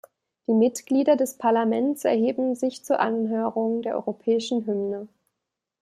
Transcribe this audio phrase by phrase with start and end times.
[0.47, 5.07] Die Mitglieder des Parlaments erheben sich zur Anhörung der Europäischen Hymne.